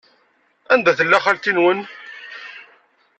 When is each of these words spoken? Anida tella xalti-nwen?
Anida 0.71 0.93
tella 0.97 1.19
xalti-nwen? 1.25 1.79